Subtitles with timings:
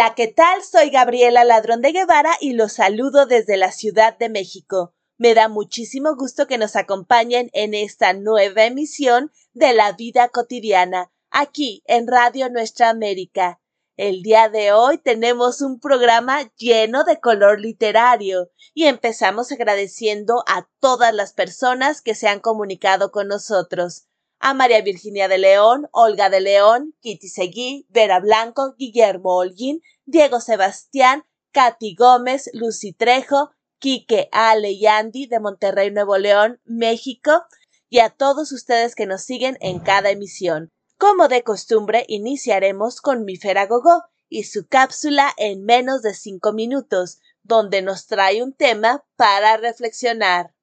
[0.00, 0.62] Hola, ¿qué tal?
[0.62, 4.94] Soy Gabriela Ladrón de Guevara y los saludo desde la Ciudad de México.
[5.18, 11.12] Me da muchísimo gusto que nos acompañen en esta nueva emisión de La Vida Cotidiana,
[11.30, 13.60] aquí en Radio Nuestra América.
[13.98, 20.66] El día de hoy tenemos un programa lleno de color literario y empezamos agradeciendo a
[20.80, 24.06] todas las personas que se han comunicado con nosotros.
[24.42, 30.40] A María Virginia de León, Olga de León, Kitty Seguí, Vera Blanco, Guillermo Holguín, Diego
[30.40, 37.44] Sebastián, Katy Gómez, Lucy Trejo, Quique Ale y Andy de Monterrey, Nuevo León, México,
[37.90, 40.70] y a todos ustedes que nos siguen en cada emisión.
[40.96, 47.20] Como de costumbre, iniciaremos con mi Gogó y su cápsula en menos de cinco minutos,
[47.42, 50.54] donde nos trae un tema para reflexionar.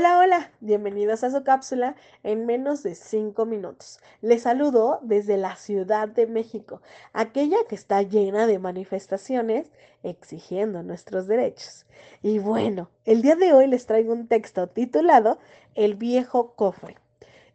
[0.00, 4.00] Hola, hola, bienvenidos a su cápsula en menos de cinco minutos.
[4.22, 6.80] Les saludo desde la Ciudad de México,
[7.12, 9.70] aquella que está llena de manifestaciones
[10.02, 11.84] exigiendo nuestros derechos.
[12.22, 15.38] Y bueno, el día de hoy les traigo un texto titulado
[15.74, 16.96] El viejo cofre.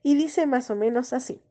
[0.03, 1.41] Y dice más o menos así.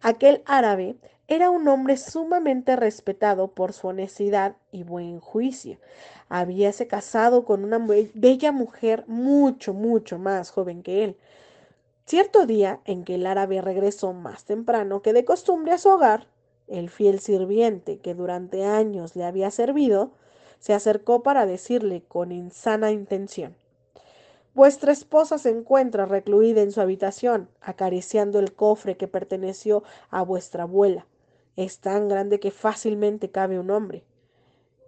[0.00, 0.96] Aquel árabe
[1.28, 5.76] era un hombre sumamente respetado por su honestidad y buen juicio.
[6.28, 7.78] Habíase casado con una
[8.14, 11.16] bella mujer mucho, mucho más joven que él.
[12.06, 16.26] Cierto día en que el árabe regresó más temprano que de costumbre a su hogar,
[16.68, 20.12] el fiel sirviente que durante años le había servido,
[20.58, 23.54] se acercó para decirle con insana intención
[24.56, 30.62] Vuestra esposa se encuentra recluida en su habitación, acariciando el cofre que perteneció a vuestra
[30.62, 31.06] abuela.
[31.56, 34.02] Es tan grande que fácilmente cabe un hombre.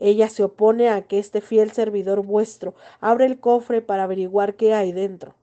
[0.00, 4.74] Ella se opone a que este fiel servidor vuestro abra el cofre para averiguar qué
[4.74, 5.34] hay dentro.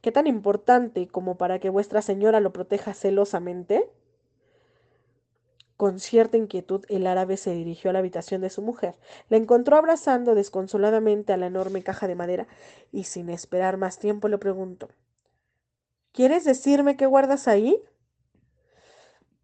[0.00, 3.90] ¿Qué tan importante como para que vuestra señora lo proteja celosamente?
[5.76, 8.94] Con cierta inquietud el árabe se dirigió a la habitación de su mujer.
[9.28, 12.46] La encontró abrazando desconsoladamente a la enorme caja de madera
[12.92, 14.88] y sin esperar más tiempo le preguntó
[16.12, 17.80] ¿Quieres decirme qué guardas ahí?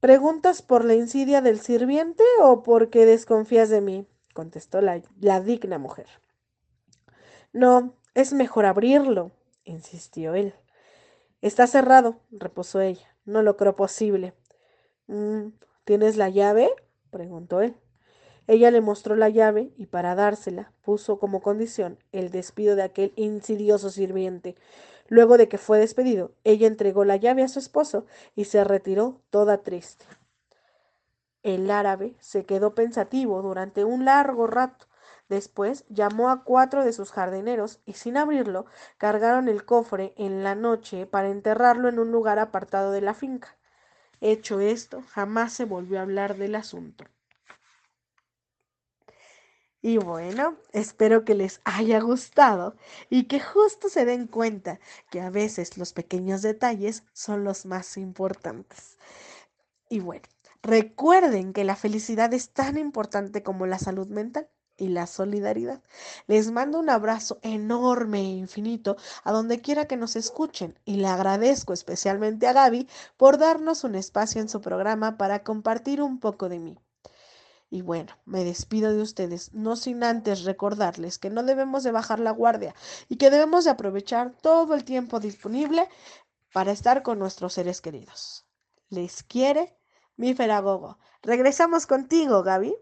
[0.01, 4.07] ¿Preguntas por la insidia del sirviente o porque desconfías de mí?
[4.35, 6.07] Contestó la, la digna mujer.
[7.55, 9.31] No, es mejor abrirlo,
[9.65, 10.53] insistió él.
[11.41, 13.17] Está cerrado, repuso ella.
[13.25, 14.35] No lo creo posible.
[15.07, 15.49] Mm,
[15.85, 16.71] ¿Tienes la llave?
[17.11, 17.77] preguntó él.
[18.47, 23.13] Ella le mostró la llave y para dársela puso como condición el despido de aquel
[23.17, 24.55] insidioso sirviente.
[25.09, 29.21] Luego de que fue despedido, ella entregó la llave a su esposo y se retiró
[29.31, 30.05] toda triste.
[31.45, 34.87] El árabe se quedó pensativo durante un largo rato.
[35.29, 38.65] Después llamó a cuatro de sus jardineros y sin abrirlo
[38.97, 43.59] cargaron el cofre en la noche para enterrarlo en un lugar apartado de la finca.
[44.23, 47.05] Hecho esto, jamás se volvió a hablar del asunto.
[49.83, 52.75] Y bueno, espero que les haya gustado
[53.11, 54.81] y que justo se den cuenta
[55.11, 58.97] que a veces los pequeños detalles son los más importantes.
[59.91, 60.27] Y bueno,
[60.65, 65.83] recuerden que la felicidad es tan importante como la salud mental y la solidaridad.
[66.27, 71.07] Les mando un abrazo enorme e infinito a donde quiera que nos escuchen y le
[71.07, 76.49] agradezco especialmente a Gaby por darnos un espacio en su programa para compartir un poco
[76.49, 76.79] de mí.
[77.69, 82.21] Y bueno, me despido de ustedes, no sin antes recordarles que no debemos de bajar
[82.21, 82.75] la guardia
[83.09, 85.89] y que debemos de aprovechar todo el tiempo disponible
[86.53, 88.47] para estar con nuestros seres queridos.
[88.89, 89.77] Les quiere
[90.17, 90.99] mi Feragogo.
[91.23, 92.75] Regresamos contigo, Gaby.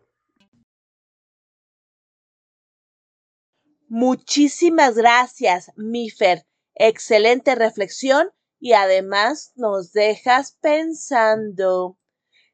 [3.88, 6.46] Muchísimas gracias, Mifer.
[6.74, 11.98] Excelente reflexión y además nos dejas pensando.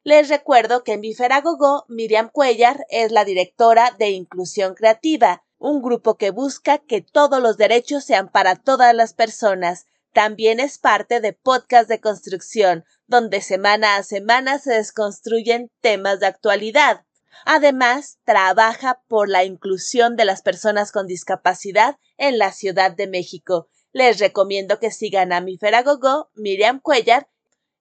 [0.03, 6.17] Les recuerdo que en Biferagogo, Miriam Cuellar es la directora de Inclusión Creativa, un grupo
[6.17, 9.87] que busca que todos los derechos sean para todas las personas.
[10.13, 16.27] También es parte de Podcast de Construcción, donde semana a semana se desconstruyen temas de
[16.27, 17.05] actualidad.
[17.45, 23.69] Además, trabaja por la inclusión de las personas con discapacidad en la Ciudad de México.
[23.93, 27.29] Les recomiendo que sigan a Miferagogo, Miriam Cuellar,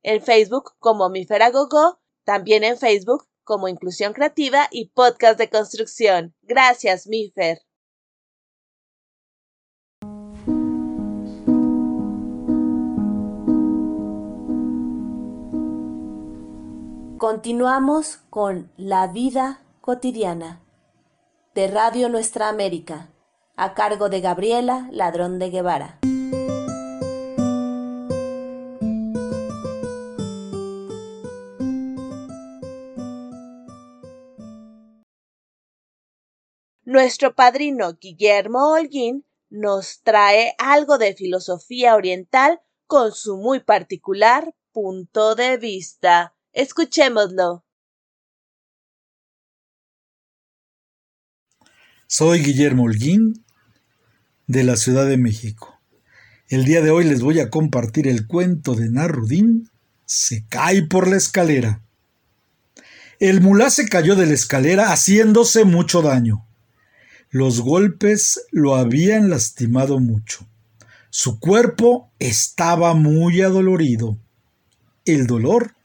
[0.01, 6.35] en Facebook como Miferagogo también en Facebook como Inclusión Creativa y Podcast de Construcción.
[6.41, 7.59] Gracias, Mifer.
[17.17, 20.61] Continuamos con La Vida Cotidiana
[21.55, 23.11] de Radio Nuestra América,
[23.55, 25.99] a cargo de Gabriela Ladrón de Guevara.
[36.83, 45.33] Nuestro padrino Guillermo Holguín nos trae algo de filosofía oriental con su muy particular punto
[45.33, 46.36] de vista.
[46.57, 47.63] Escuchémoslo.
[52.07, 53.45] Soy Guillermo Holguín
[54.47, 55.79] de la Ciudad de México.
[56.49, 59.69] El día de hoy les voy a compartir el cuento de Narudín,
[60.05, 61.83] Se cae por la escalera.
[63.19, 66.47] El mulá se cayó de la escalera haciéndose mucho daño.
[67.29, 70.49] Los golpes lo habían lastimado mucho.
[71.11, 74.17] Su cuerpo estaba muy adolorido.
[75.05, 75.76] El dolor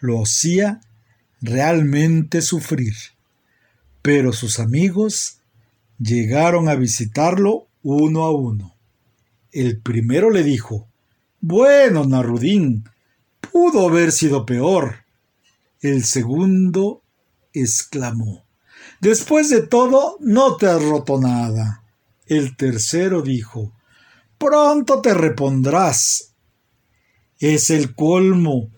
[0.00, 0.80] lo hacía
[1.40, 2.94] realmente sufrir.
[4.02, 5.38] Pero sus amigos
[5.98, 8.74] llegaron a visitarlo uno a uno.
[9.52, 10.88] El primero le dijo,
[11.40, 12.88] Bueno, Narudín,
[13.40, 15.04] pudo haber sido peor.
[15.80, 17.02] El segundo
[17.52, 18.44] exclamó,
[19.00, 21.84] Después de todo, no te has roto nada.
[22.26, 23.72] El tercero dijo,
[24.38, 26.34] Pronto te repondrás.
[27.38, 28.70] Es el colmo.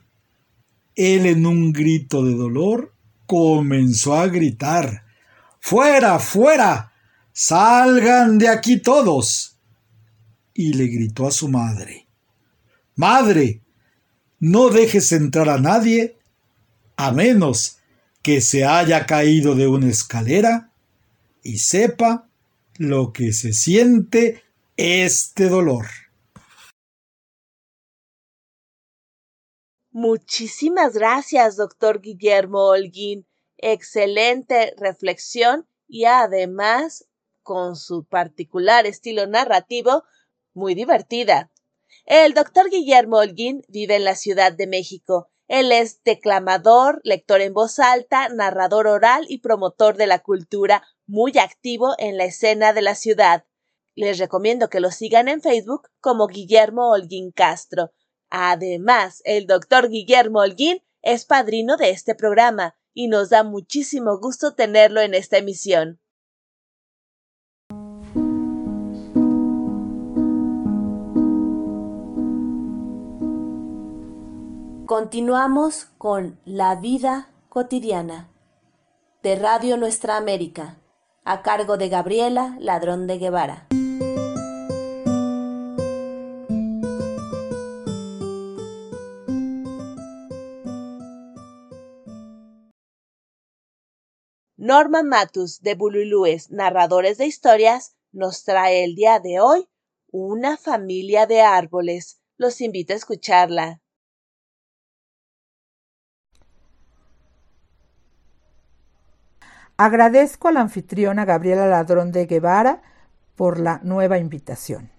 [0.94, 2.94] Él en un grito de dolor
[3.26, 5.04] comenzó a gritar,
[5.60, 6.92] Fuera, fuera.
[7.32, 9.56] Salgan de aquí todos.
[10.54, 12.06] Y le gritó a su madre,
[12.94, 13.62] Madre,
[14.38, 16.18] no dejes entrar a nadie,
[16.96, 17.78] a menos
[18.22, 20.70] que se haya caído de una escalera
[21.42, 22.28] y sepa
[22.76, 24.42] lo que se siente
[24.76, 25.86] este dolor.
[29.92, 33.26] Muchísimas gracias, doctor Guillermo Holguín.
[33.58, 37.06] Excelente reflexión y además,
[37.42, 40.02] con su particular estilo narrativo,
[40.54, 41.52] muy divertida.
[42.04, 47.52] El doctor Guillermo Holguín vive en la Ciudad de México él es declamador, lector en
[47.52, 52.80] voz alta, narrador oral y promotor de la cultura, muy activo en la escena de
[52.80, 53.44] la ciudad.
[53.94, 57.92] Les recomiendo que lo sigan en Facebook como Guillermo Holguín Castro.
[58.34, 64.54] Además, el doctor Guillermo Holguín es padrino de este programa y nos da muchísimo gusto
[64.54, 66.00] tenerlo en esta emisión.
[74.86, 78.30] Continuamos con La vida cotidiana
[79.22, 80.78] de Radio Nuestra América,
[81.24, 83.68] a cargo de Gabriela Ladrón de Guevara.
[94.72, 99.68] Norma Matus de Bululúes, narradores de historias, nos trae el día de hoy
[100.10, 102.22] una familia de árboles.
[102.38, 103.82] Los invito a escucharla.
[109.76, 112.80] Agradezco a la anfitriona Gabriela Ladrón de Guevara
[113.36, 114.90] por la nueva invitación.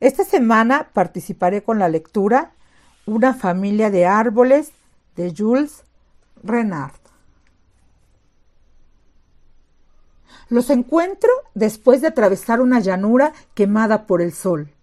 [0.00, 2.52] Esta semana participaré con la lectura
[3.04, 4.72] Una familia de árboles
[5.14, 5.84] de Jules
[6.42, 7.01] Renard.
[10.52, 14.74] Los encuentro después de atravesar una llanura quemada por el sol.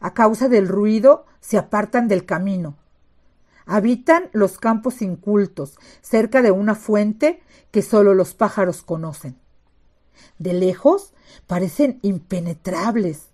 [0.00, 2.78] A causa del ruido se apartan del camino
[3.66, 9.36] Habitan los campos incultos, cerca de una fuente que solo los pájaros conocen.
[10.38, 11.12] De lejos
[11.46, 13.26] parecen impenetrables.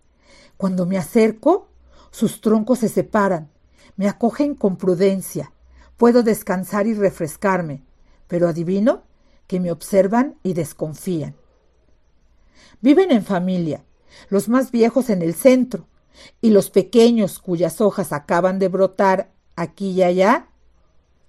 [0.56, 1.68] Cuando me acerco,
[2.10, 3.48] sus troncos se separan,
[3.96, 5.52] me acogen con prudencia.
[5.96, 7.84] Puedo descansar y refrescarme,
[8.26, 9.08] pero adivino
[9.50, 11.34] que me observan y desconfían.
[12.80, 13.82] Viven en familia,
[14.28, 15.88] los más viejos en el centro,
[16.40, 20.46] y los pequeños cuyas hojas acaban de brotar aquí y allá,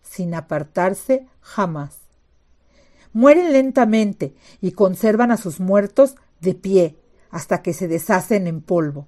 [0.04, 1.98] sin apartarse jamás.
[3.12, 7.00] Mueren lentamente y conservan a sus muertos de pie
[7.32, 9.08] hasta que se deshacen en polvo.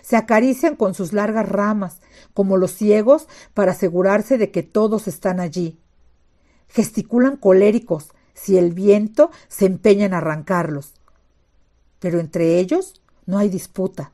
[0.00, 2.00] Se acarician con sus largas ramas,
[2.32, 5.78] como los ciegos, para asegurarse de que todos están allí.
[6.68, 10.94] Gesticulan coléricos si el viento se empeña en arrancarlos.
[11.98, 14.12] Pero entre ellos no hay disputa,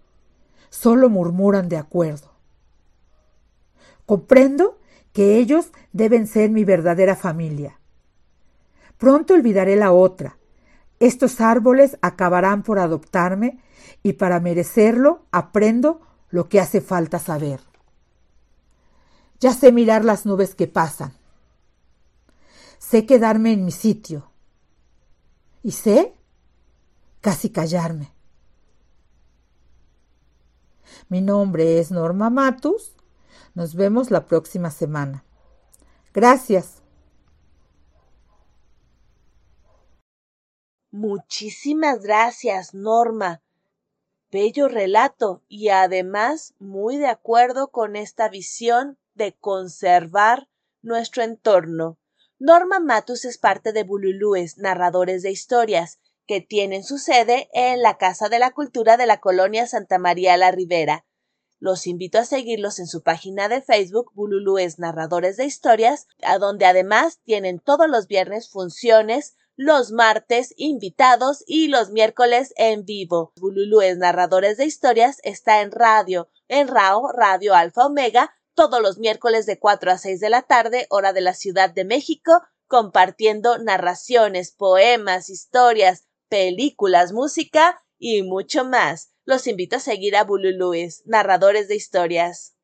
[0.70, 2.32] solo murmuran de acuerdo.
[4.06, 4.78] Comprendo
[5.12, 7.78] que ellos deben ser mi verdadera familia.
[8.98, 10.36] Pronto olvidaré la otra.
[10.98, 13.60] Estos árboles acabarán por adoptarme
[14.02, 17.60] y para merecerlo aprendo lo que hace falta saber.
[19.40, 21.12] Ya sé mirar las nubes que pasan.
[22.94, 24.30] Sé quedarme en mi sitio.
[25.64, 26.14] Y sé
[27.20, 28.12] casi callarme.
[31.08, 32.94] Mi nombre es Norma Matus
[33.54, 35.24] nos vemos la próxima semana.
[36.12, 36.84] Gracias.
[40.92, 43.42] Muchísimas gracias, Norma.
[44.30, 50.46] Bello relato y además muy de acuerdo con esta visión de conservar
[50.80, 51.98] nuestro entorno.
[52.46, 57.96] Norma Matus es parte de Bululúes, narradores de historias, que tienen su sede en la
[57.96, 61.06] Casa de la Cultura de la Colonia Santa María la Ribera.
[61.58, 66.66] Los invito a seguirlos en su página de Facebook Bululúes Narradores de Historias, a donde
[66.66, 73.32] además tienen todos los viernes funciones, los martes invitados y los miércoles en vivo.
[73.40, 79.46] Bululúes Narradores de Historias está en radio, en RAO, Radio Alfa Omega, todos los miércoles
[79.46, 82.32] de 4 a 6 de la tarde, hora de la Ciudad de México,
[82.66, 89.12] compartiendo narraciones, poemas, historias, películas, música y mucho más.
[89.24, 92.54] Los invito a seguir a Bululúes, narradores de historias.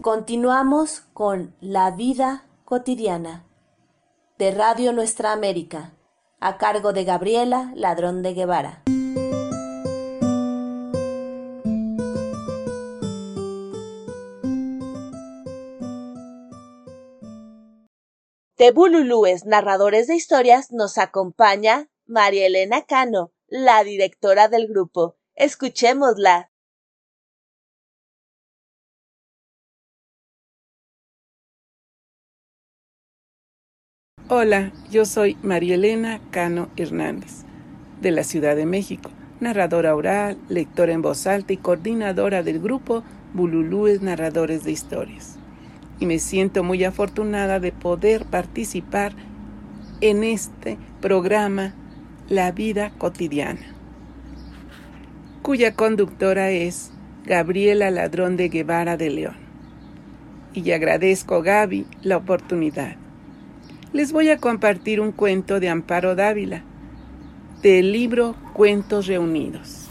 [0.00, 3.46] Continuamos con La vida cotidiana
[4.38, 5.97] de Radio Nuestra América
[6.40, 8.82] a cargo de Gabriela Ladrón de Guevara.
[18.56, 25.16] De Bululúes, narradores de historias, nos acompaña María Elena Cano, la directora del grupo.
[25.36, 26.50] Escuchémosla.
[34.30, 37.44] Hola, yo soy María Elena Cano Hernández,
[38.02, 39.08] de la Ciudad de México,
[39.40, 45.38] narradora oral, lectora en voz alta y coordinadora del grupo Bululúes Narradores de Historias.
[45.98, 49.14] Y me siento muy afortunada de poder participar
[50.02, 51.72] en este programa
[52.28, 53.74] La Vida Cotidiana,
[55.40, 56.92] cuya conductora es
[57.24, 59.36] Gabriela Ladrón de Guevara de León.
[60.52, 62.96] Y agradezco, Gaby, la oportunidad
[63.98, 66.62] les voy a compartir un cuento de Amparo Dávila,
[67.62, 69.86] del libro Cuentos Reunidos.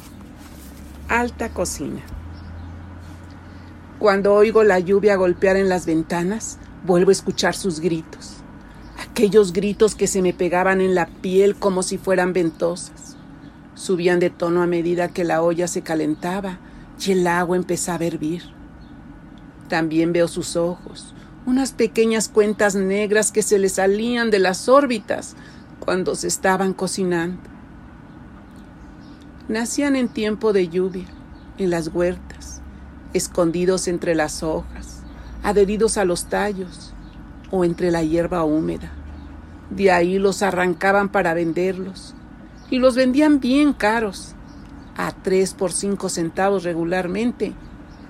[1.10, 2.00] Alta cocina.
[4.00, 8.38] Cuando oigo la lluvia golpear en las ventanas, vuelvo a escuchar sus gritos.
[9.12, 13.18] Aquellos gritos que se me pegaban en la piel como si fueran ventosas.
[13.76, 16.60] Subían de tono a medida que la olla se calentaba
[17.06, 18.44] y el agua empezaba a hervir.
[19.68, 21.14] También veo sus ojos,
[21.48, 25.38] unas pequeñas cuentas negras que se le salían de las órbitas
[25.80, 27.42] cuando se estaban cocinando.
[29.48, 31.08] Nacían en tiempo de lluvia,
[31.58, 32.62] en las huertas,
[33.14, 35.04] escondidos entre las hojas,
[35.42, 36.94] adheridos a los tallos
[37.50, 38.92] o entre la hierba húmeda.
[39.70, 42.14] De ahí los arrancaban para venderlos
[42.70, 44.36] y los vendían bien caros,
[44.98, 47.54] a tres por cinco centavos regularmente,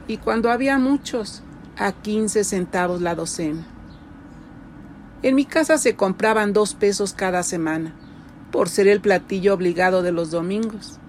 [0.07, 1.43] y cuando había muchos,
[1.77, 3.65] a 15 centavos la docena.
[5.21, 7.93] En mi casa se compraban dos pesos cada semana,
[8.51, 10.99] por ser el platillo obligado de los domingos,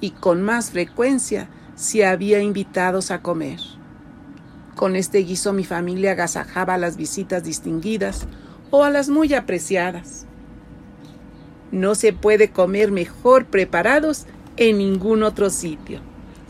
[0.00, 3.60] y con más frecuencia si había invitados a comer.
[4.74, 8.26] Con este guiso mi familia agasajaba a las visitas distinguidas
[8.70, 10.26] o a las muy apreciadas.
[11.70, 14.26] No se puede comer mejor preparados
[14.56, 16.00] en ningún otro sitio,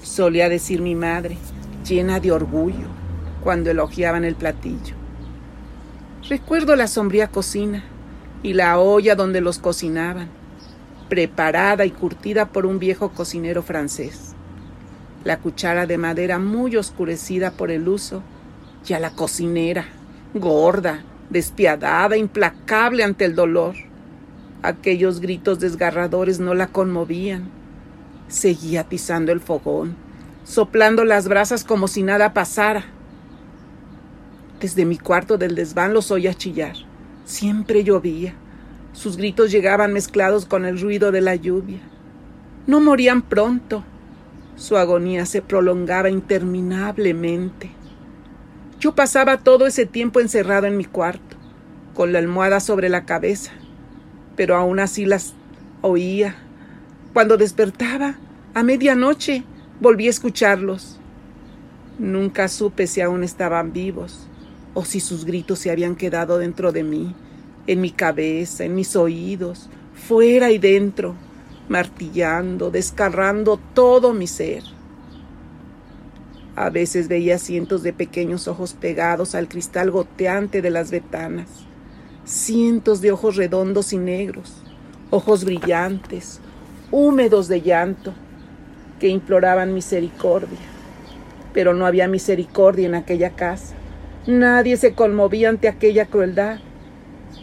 [0.02, 1.36] solía decir mi madre,
[1.84, 2.99] llena de orgullo
[3.42, 4.94] cuando elogiaban el platillo.
[6.28, 7.82] Recuerdo la sombría cocina
[8.42, 10.28] y la olla donde los cocinaban,
[11.08, 14.34] preparada y curtida por un viejo cocinero francés.
[15.24, 18.22] La cuchara de madera muy oscurecida por el uso,
[18.88, 19.86] y a la cocinera,
[20.32, 23.74] gorda, despiadada, implacable ante el dolor.
[24.62, 27.50] Aquellos gritos desgarradores no la conmovían.
[28.28, 29.96] Seguía atizando el fogón,
[30.44, 32.84] soplando las brasas como si nada pasara
[34.60, 36.76] desde mi cuarto del desván los oía chillar.
[37.24, 38.34] Siempre llovía.
[38.92, 41.80] Sus gritos llegaban mezclados con el ruido de la lluvia.
[42.66, 43.82] No morían pronto.
[44.56, 47.70] Su agonía se prolongaba interminablemente.
[48.78, 51.36] Yo pasaba todo ese tiempo encerrado en mi cuarto,
[51.94, 53.52] con la almohada sobre la cabeza,
[54.36, 55.34] pero aún así las
[55.80, 56.36] oía.
[57.12, 58.16] Cuando despertaba,
[58.54, 59.44] a medianoche,
[59.80, 60.98] volví a escucharlos.
[61.98, 64.29] Nunca supe si aún estaban vivos
[64.74, 67.14] o si sus gritos se habían quedado dentro de mí,
[67.66, 71.14] en mi cabeza, en mis oídos, fuera y dentro,
[71.68, 74.62] martillando, descarrando todo mi ser.
[76.56, 81.48] A veces veía cientos de pequeños ojos pegados al cristal goteante de las ventanas,
[82.24, 84.62] cientos de ojos redondos y negros,
[85.10, 86.40] ojos brillantes,
[86.90, 88.12] húmedos de llanto,
[88.98, 90.58] que imploraban misericordia.
[91.52, 93.74] Pero no había misericordia en aquella casa.
[94.26, 96.58] Nadie se conmovía ante aquella crueldad.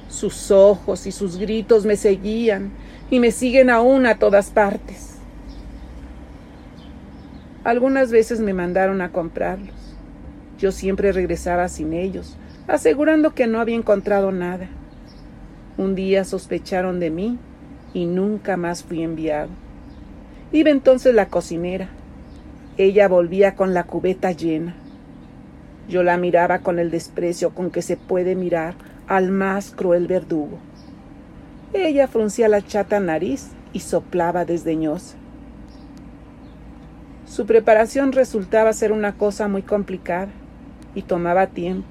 [0.09, 2.71] Sus ojos y sus gritos me seguían
[3.09, 5.15] y me siguen aún a todas partes.
[7.63, 9.75] Algunas veces me mandaron a comprarlos.
[10.59, 14.69] Yo siempre regresaba sin ellos, asegurando que no había encontrado nada.
[15.77, 17.39] Un día sospecharon de mí
[17.93, 19.49] y nunca más fui enviado.
[20.51, 21.89] Iba entonces la cocinera.
[22.77, 24.75] Ella volvía con la cubeta llena.
[25.87, 28.75] Yo la miraba con el desprecio con que se puede mirar
[29.07, 30.59] al más cruel verdugo.
[31.73, 35.15] Ella fruncía la chata nariz y soplaba desdeñosa.
[37.25, 40.29] Su preparación resultaba ser una cosa muy complicada
[40.95, 41.87] y tomaba tiempo.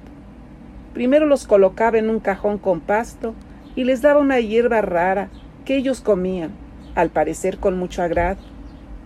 [0.93, 3.35] Primero los colocaba en un cajón con pasto
[3.75, 5.29] y les daba una hierba rara
[5.63, 6.51] que ellos comían,
[6.95, 8.39] al parecer con mucho agrado,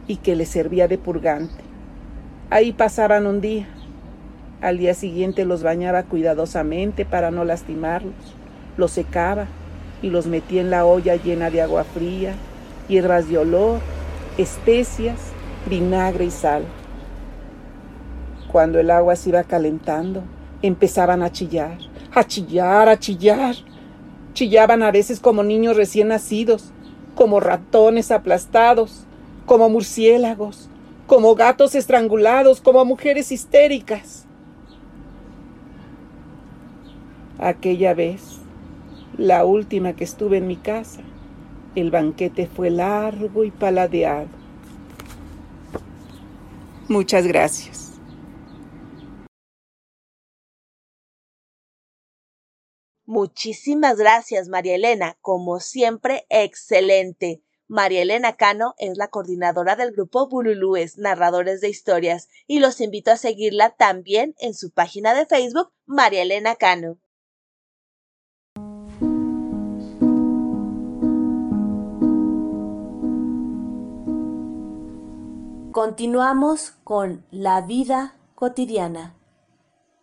[0.07, 1.63] y que les servía de purgante.
[2.50, 3.67] Ahí pasaban un día.
[4.62, 8.13] Al día siguiente los bañaba cuidadosamente para no lastimarlos,
[8.77, 9.48] los secaba
[10.03, 12.36] y los metía en la olla llena de agua fría,
[12.88, 13.80] hierbas de olor,
[14.38, 15.20] especias,
[15.68, 16.63] vinagre y sal.
[18.51, 20.22] Cuando el agua se iba calentando,
[20.62, 21.77] empezaban a chillar,
[22.13, 23.56] a chillar, a chillar.
[24.34, 26.72] Chillaban a veces como niños recién nacidos,
[27.15, 29.06] como ratones aplastados,
[29.46, 30.70] como murciélagos,
[31.08, 34.21] como gatos estrangulados, como mujeres histéricas.
[37.41, 38.38] Aquella vez,
[39.17, 41.01] la última que estuve en mi casa,
[41.73, 44.30] el banquete fue largo y paladeado.
[46.88, 47.99] Muchas gracias.
[53.06, 55.17] Muchísimas gracias, María Elena.
[55.21, 57.41] Como siempre, excelente.
[57.67, 63.10] María Elena Cano es la coordinadora del grupo Bululúes, narradores de historias, y los invito
[63.10, 66.99] a seguirla también en su página de Facebook, María Elena Cano.
[75.71, 79.15] Continuamos con La vida cotidiana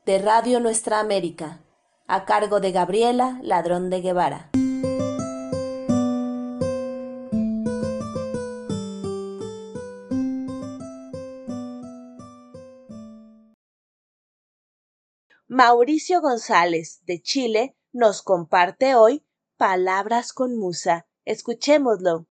[0.06, 1.62] de Radio Nuestra América,
[2.06, 4.50] a cargo de Gabriela Ladrón de Guevara.
[15.48, 19.22] Mauricio González, de Chile, nos comparte hoy
[19.58, 21.06] Palabras con Musa.
[21.26, 22.26] Escuchémoslo.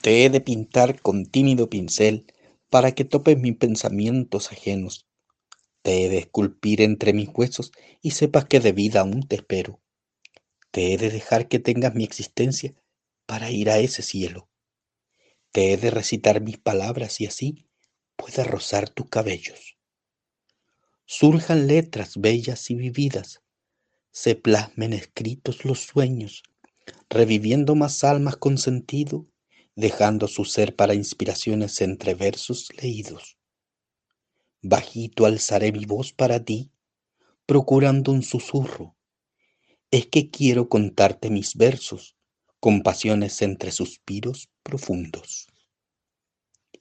[0.00, 2.26] Te he de pintar con tímido pincel
[2.70, 5.08] para que topes mis pensamientos ajenos.
[5.82, 9.80] Te he de esculpir entre mis huesos y sepas que de vida aún te espero.
[10.70, 12.74] Te he de dejar que tengas mi existencia
[13.26, 14.48] para ir a ese cielo.
[15.50, 17.66] Te he de recitar mis palabras y así
[18.14, 19.78] puedas rozar tus cabellos.
[21.06, 23.42] Surjan letras bellas y vividas,
[24.12, 26.42] se plasmen escritos los sueños,
[27.08, 29.26] reviviendo más almas con sentido
[29.78, 33.38] dejando su ser para inspiraciones entre versos leídos.
[34.60, 36.72] Bajito alzaré mi voz para ti,
[37.46, 38.96] procurando un susurro.
[39.92, 42.16] Es que quiero contarte mis versos,
[42.58, 45.46] con pasiones entre suspiros profundos.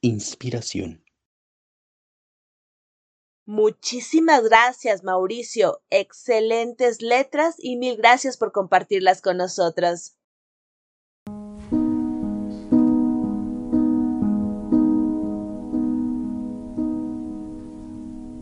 [0.01, 1.05] Inspiración.
[3.45, 5.83] Muchísimas gracias, Mauricio.
[5.91, 10.16] Excelentes letras y mil gracias por compartirlas con nosotros.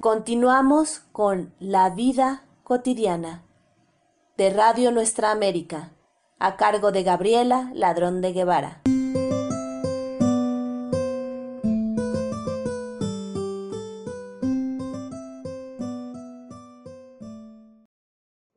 [0.05, 3.43] Continuamos con La vida cotidiana
[4.37, 5.93] de Radio Nuestra América,
[6.37, 8.83] a cargo de Gabriela Ladrón de Guevara.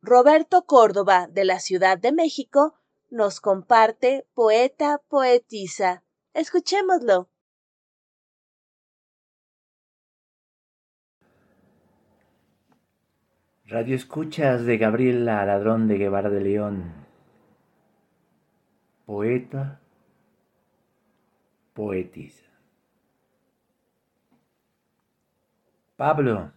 [0.02, 2.74] Roberto Córdoba, de la Ciudad de México,
[3.08, 6.04] nos comparte Poeta Poetisa.
[6.34, 7.30] Escuchémoslo.
[13.70, 16.90] Radio Escuchas de Gabriela Ladrón de Guevara de León.
[19.04, 19.78] Poeta,
[21.74, 22.46] poetisa.
[25.96, 26.50] Pablo,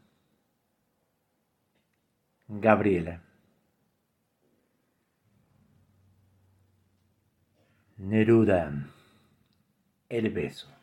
[2.47, 3.21] Gabriela.
[7.97, 8.71] Neruda,
[10.08, 10.81] el beso.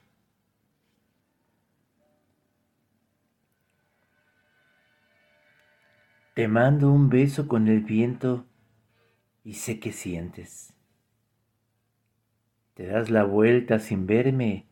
[6.38, 8.46] Te mando un beso con el viento
[9.42, 10.72] y sé que sientes.
[12.74, 14.64] Te das la vuelta sin verme,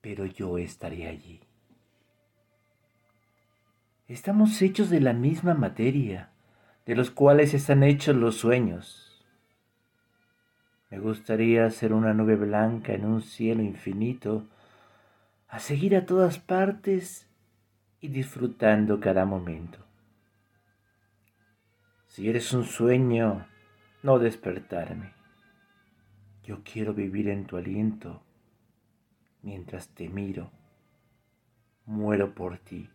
[0.00, 1.42] pero yo estaré allí.
[4.08, 6.30] Estamos hechos de la misma materia,
[6.86, 9.24] de los cuales están hechos los sueños.
[10.90, 14.44] Me gustaría ser una nube blanca en un cielo infinito,
[15.46, 17.28] a seguir a todas partes
[18.00, 19.85] y disfrutando cada momento.
[22.16, 23.46] Si eres un sueño,
[24.02, 25.12] no despertarme.
[26.44, 28.22] Yo quiero vivir en tu aliento
[29.42, 30.50] mientras te miro.
[31.84, 32.88] Muero por ti.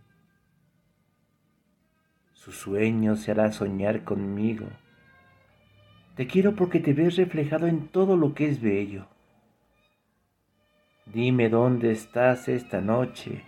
[2.34, 4.65] Su sueño se hará soñar conmigo.
[6.15, 9.05] Te quiero porque te ves reflejado en todo lo que es bello.
[11.05, 13.43] Dime dónde estás esta noche.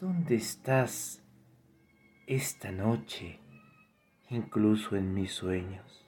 [0.00, 1.22] ¿Dónde estás
[2.26, 3.38] esta noche?
[4.30, 6.04] Incluso en mis sueños.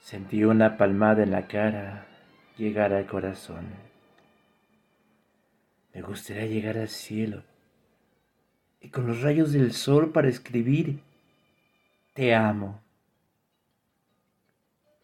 [0.00, 2.06] Sentí una palmada en la cara
[2.56, 3.66] llegar al corazón.
[5.92, 7.42] Me gustaría llegar al cielo
[8.80, 11.00] y con los rayos del sol para escribir,
[12.14, 12.80] te amo.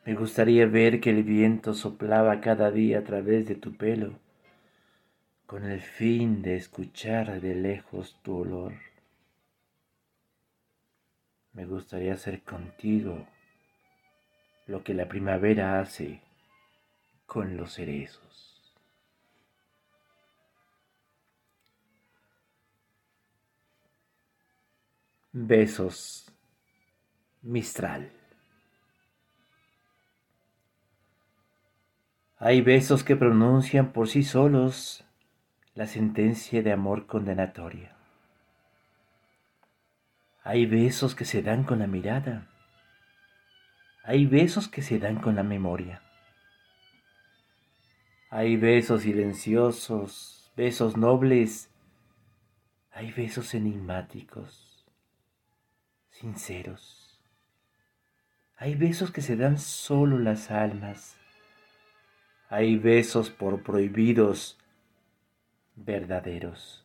[0.04, 4.18] Me gustaría ver que el viento soplaba cada día a través de tu pelo,
[5.46, 8.91] con el fin de escuchar de lejos tu olor.
[11.52, 13.26] Me gustaría hacer contigo
[14.66, 16.22] lo que la primavera hace
[17.26, 18.74] con los cerezos.
[25.32, 26.30] Besos
[27.42, 28.12] Mistral.
[32.38, 35.04] Hay besos que pronuncian por sí solos
[35.74, 37.96] la sentencia de amor condenatoria.
[40.44, 42.48] Hay besos que se dan con la mirada.
[44.02, 46.02] Hay besos que se dan con la memoria.
[48.28, 51.70] Hay besos silenciosos, besos nobles.
[52.90, 54.84] Hay besos enigmáticos,
[56.10, 57.20] sinceros.
[58.56, 61.16] Hay besos que se dan solo las almas.
[62.48, 64.58] Hay besos por prohibidos,
[65.74, 66.81] verdaderos.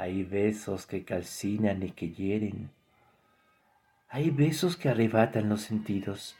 [0.00, 2.70] Hay besos que calcinan y que hieren.
[4.08, 6.36] Hay besos que arrebatan los sentidos.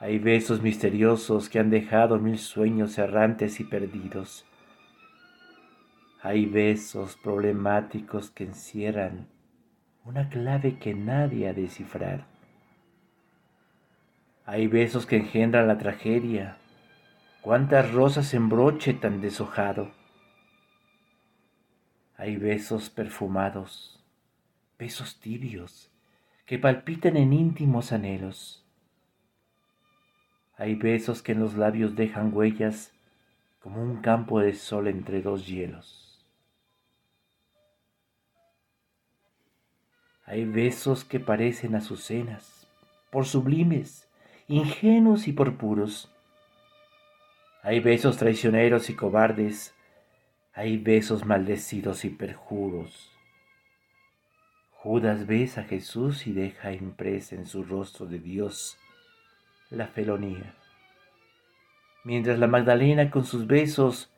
[0.00, 4.44] Hay besos misteriosos que han dejado mil sueños errantes y perdidos.
[6.20, 9.28] Hay besos problemáticos que encierran
[10.04, 12.24] una clave que nadie ha de.
[14.46, 16.56] Hay besos que engendran la tragedia.
[17.40, 20.01] Cuántas rosas en broche tan deshojado.
[22.16, 24.00] Hay besos perfumados,
[24.78, 25.90] besos tibios
[26.46, 28.64] que palpitan en íntimos anhelos.
[30.56, 32.92] Hay besos que en los labios dejan huellas
[33.60, 36.26] como un campo de sol entre dos hielos.
[40.26, 42.66] Hay besos que parecen azucenas,
[43.10, 44.08] por sublimes,
[44.48, 46.10] ingenuos y por puros.
[47.62, 49.74] Hay besos traicioneros y cobardes
[50.52, 53.10] hay besos maldecidos y perjuros.
[54.70, 58.78] Judas besa a Jesús y deja impresa en su rostro de Dios
[59.70, 60.54] la felonía,
[62.04, 64.12] mientras la Magdalena con sus besos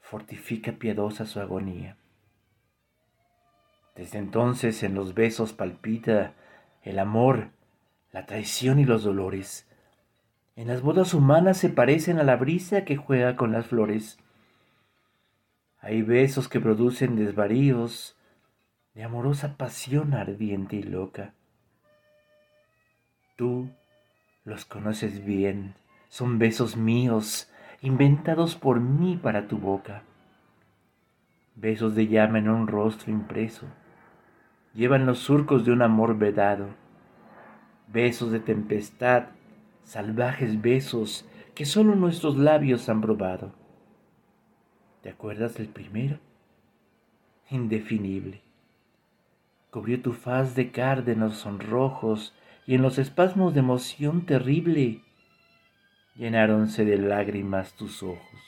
[0.00, 1.96] fortifica piadosa su agonía.
[3.96, 6.34] Desde entonces en los besos palpita
[6.82, 7.48] el amor,
[8.12, 9.66] la traición y los dolores.
[10.54, 14.18] En las bodas humanas se parecen a la brisa que juega con las flores.
[15.80, 18.16] Hay besos que producen desvaríos
[18.94, 21.34] de amorosa pasión ardiente y loca.
[23.36, 23.68] Tú
[24.44, 25.74] los conoces bien,
[26.08, 27.50] son besos míos,
[27.82, 30.02] inventados por mí para tu boca.
[31.54, 33.66] Besos de llama en un rostro impreso,
[34.74, 36.68] llevan los surcos de un amor vedado.
[37.86, 39.26] Besos de tempestad,
[39.84, 43.65] salvajes besos que solo nuestros labios han probado
[45.06, 46.18] ¿Te acuerdas del primero?
[47.48, 48.40] Indefinible.
[49.70, 52.34] Cubrió tu faz de cárdenos sonrojos
[52.66, 55.02] y en los espasmos de emoción terrible
[56.16, 58.40] llenáronse de lágrimas tus ojos.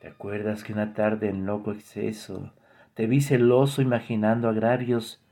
[0.00, 2.52] ¿Te acuerdas que una tarde en loco exceso
[2.94, 5.22] te vi celoso imaginando agravios?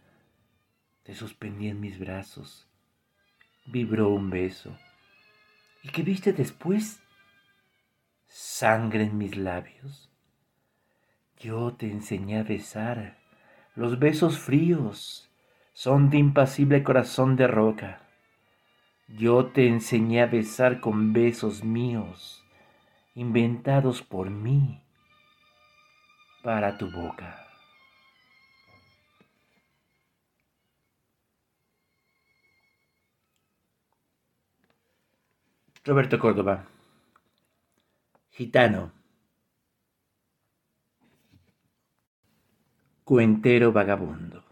[1.03, 2.69] Te suspendí en mis brazos,
[3.67, 4.79] vibró un beso.
[5.83, 7.03] ¿Y qué viste después?
[8.29, 10.11] Sangre en mis labios.
[11.39, 13.17] Yo te enseñé a besar
[13.75, 15.31] los besos fríos,
[15.73, 18.03] son de impasible corazón de roca.
[19.07, 22.45] Yo te enseñé a besar con besos míos,
[23.15, 24.83] inventados por mí,
[26.43, 27.47] para tu boca.
[35.85, 36.67] Roberto Córdoba.
[38.39, 38.93] Gitano.
[43.03, 44.45] Cuentero vagabundo.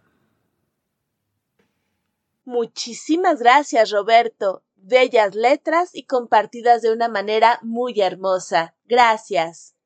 [2.45, 4.65] Muchísimas gracias, Roberto.
[4.75, 8.75] Bellas letras y compartidas de una manera muy hermosa.
[8.87, 9.77] Gracias.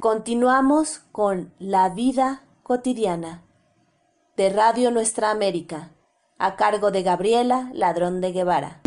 [0.00, 3.45] Continuamos con La vida cotidiana
[4.36, 5.94] de Radio Nuestra América,
[6.36, 8.82] a cargo de Gabriela Ladrón de Guevara.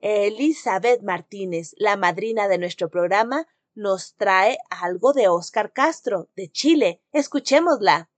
[0.00, 7.02] Elizabeth Martínez, la madrina de nuestro programa, nos trae algo de Óscar Castro, de Chile.
[7.12, 8.11] Escuchémosla.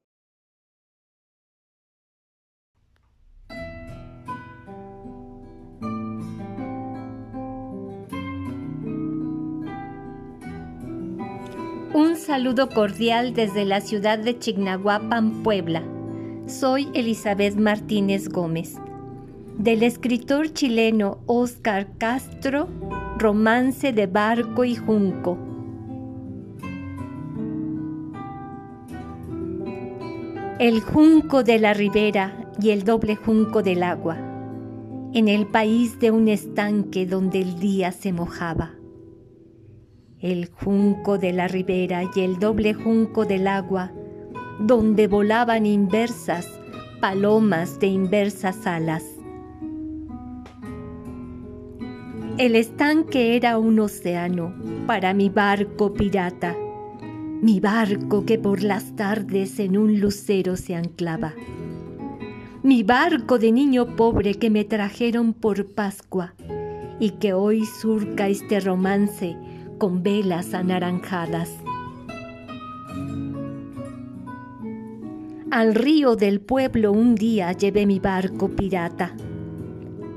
[11.94, 15.84] Un saludo cordial desde la ciudad de Chignahuapan, Puebla.
[16.48, 18.74] Soy Elizabeth Martínez Gómez.
[19.58, 22.66] Del escritor chileno Óscar Castro,
[23.16, 25.38] Romance de Barco y Junco.
[30.58, 34.16] El junco de la ribera y el doble junco del agua,
[35.12, 38.72] en el país de un estanque donde el día se mojaba
[40.24, 43.92] el junco de la ribera y el doble junco del agua,
[44.58, 46.48] donde volaban inversas
[46.98, 49.04] palomas de inversas alas.
[52.38, 54.54] El estanque era un océano
[54.86, 56.56] para mi barco pirata,
[57.42, 61.34] mi barco que por las tardes en un lucero se anclaba,
[62.62, 66.32] mi barco de niño pobre que me trajeron por Pascua
[66.98, 69.36] y que hoy surca este romance
[69.78, 71.50] con velas anaranjadas.
[75.50, 79.14] Al río del pueblo un día llevé mi barco pirata.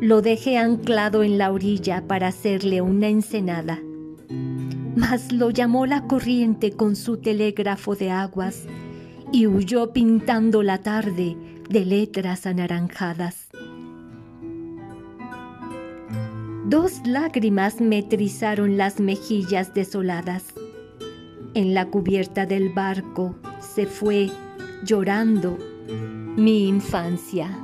[0.01, 3.79] Lo dejé anclado en la orilla para hacerle una ensenada.
[4.95, 8.65] Mas lo llamó la corriente con su telégrafo de aguas
[9.31, 11.37] y huyó pintando la tarde
[11.69, 13.46] de letras anaranjadas.
[16.69, 20.53] Dos lágrimas me trizaron las mejillas desoladas.
[21.53, 24.29] En la cubierta del barco se fue
[24.83, 25.57] llorando
[26.35, 27.57] mi infancia.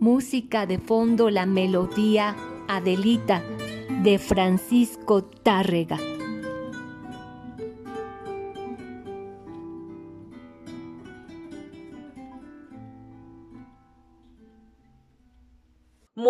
[0.00, 2.34] Música de fondo, la melodía
[2.66, 3.44] Adelita
[4.02, 6.00] de Francisco Tárrega.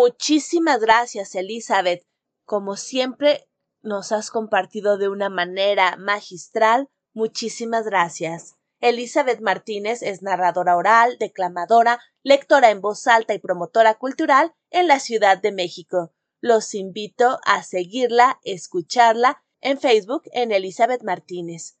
[0.05, 2.03] Muchísimas gracias, Elizabeth.
[2.45, 3.49] Como siempre,
[3.81, 6.89] nos has compartido de una manera magistral.
[7.15, 8.55] Muchísimas gracias.
[8.81, 14.99] Elizabeth Martínez es narradora oral, declamadora, lectora en voz alta y promotora cultural en la
[14.99, 16.13] Ciudad de México.
[16.39, 21.79] Los invito a seguirla, escucharla en Facebook en Elizabeth Martínez.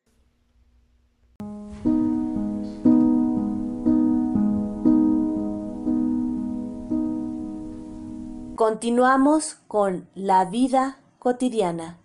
[8.55, 11.99] Continuamos con La vida cotidiana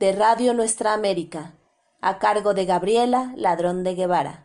[0.00, 1.54] de Radio Nuestra América,
[2.00, 4.42] a cargo de Gabriela Ladrón de Guevara.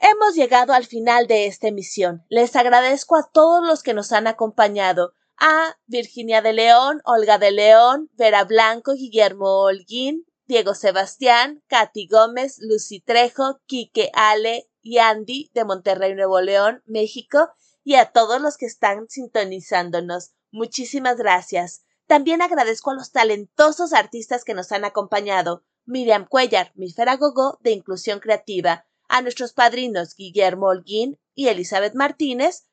[0.00, 2.24] Hemos llegado al final de esta emisión.
[2.30, 7.50] Les agradezco a todos los que nos han acompañado a Virginia de León, Olga de
[7.50, 15.50] León, Vera Blanco, Guillermo Holguín, Diego Sebastián, Katy Gómez, Lucy Trejo, Quique Ale y Andy
[15.54, 17.50] de Monterrey, Nuevo León, México,
[17.82, 20.32] y a todos los que están sintonizándonos.
[20.50, 21.82] Muchísimas gracias.
[22.06, 25.64] También agradezco a los talentosos artistas que nos han acompañado.
[25.84, 32.66] Miriam Cuellar, Mifera Gogo de Inclusión Creativa, a nuestros padrinos Guillermo Holguín y Elizabeth Martínez,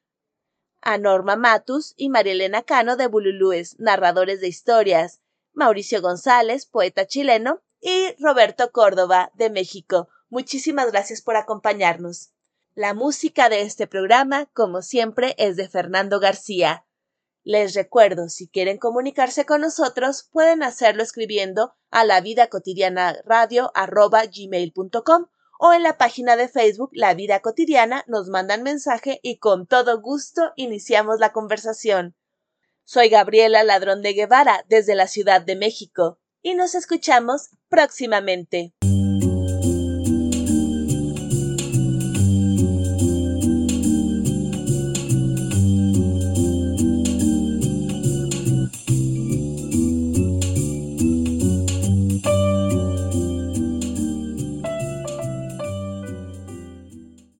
[0.84, 5.22] a Norma Matus y Marielena Cano de Bululúes, narradores de historias,
[5.54, 10.08] Mauricio González, poeta chileno, y Roberto Córdoba de México.
[10.30, 12.32] Muchísimas gracias por acompañarnos.
[12.76, 16.86] La música de este programa, como siempre, es de Fernando García.
[17.44, 23.72] Les recuerdo, si quieren comunicarse con nosotros, pueden hacerlo escribiendo a la vida cotidiana radio
[25.66, 30.02] o en la página de Facebook La Vida Cotidiana nos mandan mensaje y con todo
[30.02, 32.18] gusto iniciamos la conversación.
[32.84, 38.74] Soy Gabriela Ladrón de Guevara desde la Ciudad de México y nos escuchamos próximamente.